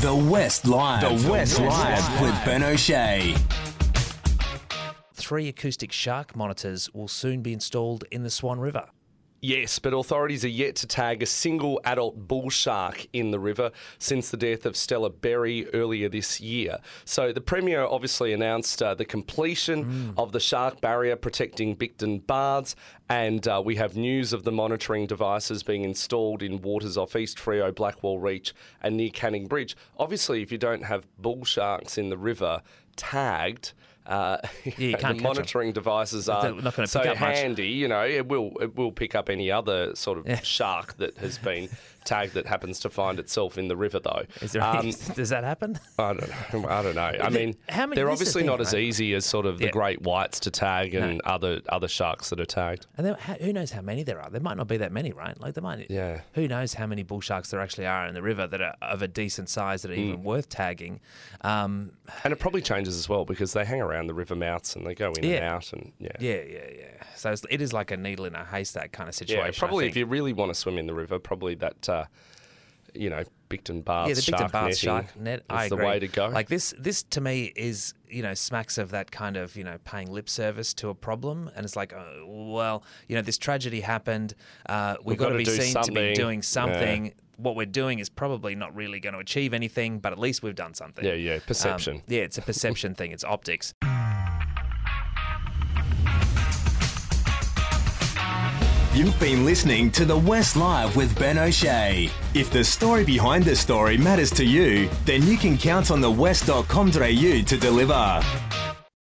The 0.00 0.14
West 0.14 0.64
Live. 0.64 1.00
The 1.00 1.28
West 1.28 1.58
Live 1.58 2.20
with 2.20 2.44
Ben 2.44 2.62
O'Shea. 2.62 3.34
Three 5.12 5.48
acoustic 5.48 5.90
shark 5.90 6.36
monitors 6.36 6.88
will 6.94 7.08
soon 7.08 7.42
be 7.42 7.52
installed 7.52 8.04
in 8.12 8.22
the 8.22 8.30
Swan 8.30 8.60
River. 8.60 8.90
Yes, 9.40 9.78
but 9.78 9.94
authorities 9.94 10.44
are 10.44 10.48
yet 10.48 10.74
to 10.76 10.86
tag 10.88 11.22
a 11.22 11.26
single 11.26 11.80
adult 11.84 12.26
bull 12.26 12.50
shark 12.50 13.06
in 13.12 13.30
the 13.30 13.38
river 13.38 13.70
since 13.98 14.30
the 14.30 14.36
death 14.36 14.66
of 14.66 14.76
Stella 14.76 15.10
Berry 15.10 15.72
earlier 15.72 16.08
this 16.08 16.40
year. 16.40 16.78
So 17.04 17.32
the 17.32 17.40
Premier 17.40 17.84
obviously 17.84 18.32
announced 18.32 18.82
uh, 18.82 18.94
the 18.94 19.04
completion 19.04 20.12
of 20.18 20.32
the 20.32 20.40
shark 20.40 20.80
barrier 20.80 21.14
protecting 21.14 21.76
Bicton 21.76 22.26
Baths, 22.26 22.74
and 23.08 23.46
uh, 23.46 23.62
we 23.64 23.76
have 23.76 23.96
news 23.96 24.32
of 24.32 24.42
the 24.42 24.50
monitoring 24.50 25.06
devices 25.06 25.62
being 25.62 25.84
installed 25.84 26.42
in 26.42 26.60
waters 26.60 26.96
off 26.96 27.14
East 27.14 27.38
Freo, 27.38 27.72
Blackwall 27.72 28.18
Reach, 28.20 28.52
and 28.82 28.96
near 28.96 29.10
Canning 29.10 29.46
Bridge. 29.46 29.76
Obviously, 29.98 30.42
if 30.42 30.50
you 30.50 30.58
don't 30.58 30.84
have 30.84 31.06
bull 31.16 31.44
sharks 31.44 31.96
in 31.96 32.08
the 32.08 32.18
river 32.18 32.60
tagged, 32.98 33.72
uh, 34.06 34.38
you 34.64 34.72
the 34.76 34.90
can't 34.92 35.00
catch 35.00 35.16
'em. 35.16 35.22
monitoring 35.22 35.72
devices 35.72 36.28
are 36.28 36.42
They're 36.42 36.54
not 36.54 36.74
gonna 36.76 36.86
so 36.86 37.00
pick 37.00 37.10
up 37.12 37.20
much. 37.20 37.38
handy. 37.38 37.68
You 37.68 37.88
know, 37.88 38.04
it 38.04 38.26
will 38.28 38.52
it 38.60 38.76
will 38.76 38.92
pick 38.92 39.14
up 39.14 39.28
any 39.30 39.50
other 39.50 39.94
sort 39.94 40.18
of 40.18 40.44
shark 40.44 40.96
that 40.98 41.16
has 41.18 41.38
been 41.38 41.68
tagged 42.04 42.32
that 42.32 42.46
happens 42.46 42.80
to 42.80 42.88
find 42.88 43.18
itself 43.18 43.58
in 43.58 43.68
the 43.68 43.76
river, 43.76 44.00
though. 44.00 44.22
Is 44.40 44.52
there 44.52 44.62
Um, 44.62 44.90
does 45.14 45.28
that 45.28 45.44
happen? 45.44 45.78
I 45.98 46.14
don't 46.14 46.26
know. 46.54 46.68
I 46.70 46.82
don't 46.82 46.94
know. 46.94 47.02
I 47.02 47.28
mean, 47.28 47.54
many- 47.68 47.96
they're 47.96 48.08
is 48.08 48.08
the 48.08 48.10
obviously 48.12 48.40
thing, 48.42 48.46
not 48.46 48.62
as 48.62 48.72
easy 48.72 49.12
as 49.12 49.26
sort 49.26 49.44
of 49.44 49.58
the 49.58 49.68
great 49.68 50.00
whites 50.00 50.40
to 50.40 50.50
tag 50.50 50.94
and 50.94 51.20
other 51.22 51.60
other 51.68 51.88
sharks 51.88 52.30
that 52.30 52.40
are 52.40 52.46
tagged. 52.46 52.86
And 52.96 53.06
then, 53.06 53.14
who 53.42 53.52
knows 53.52 53.72
how 53.72 53.82
many 53.82 54.04
there 54.04 54.22
are? 54.22 54.30
There 54.30 54.40
might 54.40 54.56
not 54.56 54.68
be 54.68 54.78
that 54.78 54.90
many, 54.90 55.12
right? 55.12 55.38
Like 55.38 55.52
there 55.52 55.62
might. 55.62 55.90
Yeah. 55.90 56.22
Who 56.32 56.48
knows 56.48 56.72
how 56.74 56.86
many 56.86 57.02
bull 57.02 57.20
sharks 57.20 57.50
there 57.50 57.60
actually 57.60 57.86
are 57.86 58.06
in 58.06 58.14
the 58.14 58.22
river 58.22 58.46
that 58.46 58.62
are 58.62 58.74
of 58.80 59.02
a 59.02 59.08
decent 59.08 59.50
size 59.50 59.82
that 59.82 59.90
are 59.90 59.94
even 59.94 60.22
worth 60.22 60.48
tagging? 60.48 61.00
Um, 61.42 61.92
And 62.24 62.32
it 62.32 62.36
probably 62.38 62.62
changes 62.72 62.87
as 62.96 63.08
well 63.08 63.24
because 63.24 63.52
they 63.52 63.64
hang 63.64 63.80
around 63.80 64.06
the 64.06 64.14
river 64.14 64.34
mouths 64.34 64.76
and 64.76 64.86
they 64.86 64.94
go 64.94 65.12
in 65.12 65.24
and 65.24 65.44
out 65.44 65.72
and 65.72 65.92
yeah. 65.98 66.12
yeah, 66.20 66.42
yeah, 66.46 66.70
yeah. 66.76 66.84
So 67.16 67.32
it's, 67.32 67.44
it 67.50 67.60
is 67.60 67.72
like 67.72 67.90
a 67.90 67.96
needle 67.96 68.24
in 68.24 68.34
a 68.34 68.44
haystack 68.44 68.92
kind 68.92 69.08
of 69.08 69.14
situation. 69.14 69.52
Yeah, 69.52 69.58
probably 69.58 69.88
if 69.88 69.96
you 69.96 70.06
really 70.06 70.32
want 70.32 70.50
to 70.50 70.54
swim 70.54 70.78
in 70.78 70.86
the 70.86 70.94
river, 70.94 71.18
probably 71.18 71.54
that, 71.56 71.88
uh, 71.88 72.04
you 72.94 73.10
know, 73.10 73.24
Bicton 73.50 73.84
Baths 73.84 74.08
yeah, 74.08 74.14
the 74.14 74.22
shark 74.22 74.42
Bicton 74.42 74.52
Bath 74.52 74.62
netting 74.62 74.76
shark 74.76 75.16
net. 75.16 75.38
is 75.40 75.44
I 75.48 75.68
the 75.68 75.76
way 75.76 75.98
to 75.98 76.08
go. 76.08 76.28
Like 76.28 76.48
this, 76.48 76.74
this 76.78 77.02
to 77.04 77.20
me 77.20 77.52
is 77.56 77.94
you 78.08 78.22
know 78.22 78.34
smacks 78.34 78.78
of 78.78 78.90
that 78.90 79.10
kind 79.10 79.36
of 79.36 79.56
you 79.56 79.64
know 79.64 79.78
paying 79.84 80.10
lip 80.10 80.28
service 80.28 80.74
to 80.74 80.88
a 80.88 80.94
problem, 80.94 81.50
and 81.56 81.64
it's 81.64 81.76
like, 81.76 81.92
oh, 81.92 82.50
well, 82.52 82.82
you 83.08 83.16
know, 83.16 83.22
this 83.22 83.38
tragedy 83.38 83.80
happened. 83.80 84.34
Uh, 84.68 84.96
we've, 84.98 85.06
We've 85.06 85.18
got 85.18 85.24
to 85.26 85.30
gotta 85.30 85.38
be 85.38 85.44
seen 85.44 85.82
to 85.82 85.92
be 85.92 86.14
something. 86.14 86.14
doing 86.14 86.42
Yeah. 87.08 87.10
Something. 87.38 87.44
What 87.44 87.56
we're 87.56 87.66
doing 87.66 87.98
is 87.98 88.08
probably 88.08 88.54
not 88.54 88.74
really 88.74 89.00
going 89.00 89.14
to 89.14 89.20
achieve 89.20 89.54
anything, 89.54 90.00
but 90.00 90.12
at 90.12 90.18
least 90.18 90.42
we've 90.42 90.54
done 90.54 90.74
something. 90.74 91.04
Yeah, 91.04 91.14
yeah, 91.14 91.34
Um, 91.34 91.40
perception. 91.46 92.02
yeah, 92.06 92.22
it's 92.22 92.38
a 92.38 92.42
perception 92.42 92.94
thing. 92.94 93.12
It's 93.12 93.24
optics. 93.24 93.74
You've 98.94 99.18
been 99.20 99.44
listening 99.44 99.92
to 99.92 100.04
The 100.04 100.16
West 100.16 100.56
Live 100.56 100.96
with 100.96 101.16
Ben 101.20 101.38
O'Shea. 101.38 102.10
If 102.34 102.50
the 102.50 102.64
story 102.64 103.04
behind 103.04 103.44
the 103.44 103.54
story 103.54 103.96
matters 103.96 104.32
to 104.32 104.44
you, 104.44 104.88
then 105.04 105.22
you 105.24 105.36
can 105.36 105.56
count 105.56 105.92
on 105.92 106.00
the 106.00 106.10
thewest.com.au 106.10 106.92
to 107.42 107.56
deliver. 107.58 108.47